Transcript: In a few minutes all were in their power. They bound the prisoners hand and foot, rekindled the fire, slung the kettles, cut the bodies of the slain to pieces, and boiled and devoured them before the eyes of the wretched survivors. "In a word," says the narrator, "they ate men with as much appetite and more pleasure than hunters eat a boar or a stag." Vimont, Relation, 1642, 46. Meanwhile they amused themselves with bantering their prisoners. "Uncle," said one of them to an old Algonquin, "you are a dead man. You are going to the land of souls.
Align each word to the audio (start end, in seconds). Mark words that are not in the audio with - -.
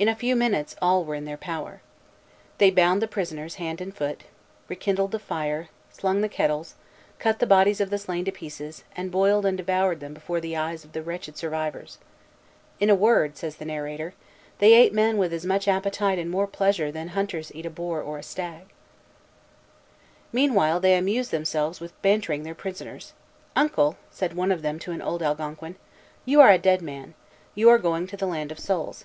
In 0.00 0.08
a 0.08 0.16
few 0.16 0.34
minutes 0.34 0.74
all 0.82 1.04
were 1.04 1.14
in 1.14 1.26
their 1.26 1.36
power. 1.36 1.80
They 2.58 2.72
bound 2.72 3.00
the 3.00 3.06
prisoners 3.06 3.54
hand 3.54 3.80
and 3.80 3.94
foot, 3.96 4.24
rekindled 4.68 5.12
the 5.12 5.20
fire, 5.20 5.68
slung 5.92 6.22
the 6.22 6.28
kettles, 6.28 6.74
cut 7.20 7.38
the 7.38 7.46
bodies 7.46 7.80
of 7.80 7.88
the 7.88 7.98
slain 7.98 8.24
to 8.24 8.32
pieces, 8.32 8.82
and 8.96 9.12
boiled 9.12 9.46
and 9.46 9.56
devoured 9.56 10.00
them 10.00 10.12
before 10.12 10.40
the 10.40 10.56
eyes 10.56 10.82
of 10.84 10.90
the 10.90 11.04
wretched 11.04 11.36
survivors. 11.36 11.98
"In 12.80 12.90
a 12.90 12.96
word," 12.96 13.36
says 13.36 13.54
the 13.54 13.64
narrator, 13.64 14.14
"they 14.58 14.72
ate 14.74 14.92
men 14.92 15.18
with 15.18 15.32
as 15.32 15.46
much 15.46 15.68
appetite 15.68 16.18
and 16.18 16.32
more 16.32 16.48
pleasure 16.48 16.90
than 16.90 17.10
hunters 17.14 17.52
eat 17.54 17.64
a 17.64 17.70
boar 17.70 18.02
or 18.02 18.18
a 18.18 18.24
stag." 18.24 18.64
Vimont, 20.32 20.32
Relation, 20.32 20.34
1642, 20.34 20.34
46. 20.34 20.34
Meanwhile 20.34 20.80
they 20.80 20.94
amused 20.96 21.30
themselves 21.30 21.78
with 21.78 22.02
bantering 22.02 22.42
their 22.42 22.56
prisoners. 22.56 23.12
"Uncle," 23.54 23.96
said 24.10 24.34
one 24.34 24.50
of 24.50 24.62
them 24.62 24.80
to 24.80 24.90
an 24.90 25.00
old 25.00 25.22
Algonquin, 25.22 25.76
"you 26.24 26.40
are 26.40 26.50
a 26.50 26.58
dead 26.58 26.82
man. 26.82 27.14
You 27.54 27.70
are 27.70 27.78
going 27.78 28.08
to 28.08 28.16
the 28.16 28.26
land 28.26 28.50
of 28.50 28.58
souls. 28.58 29.04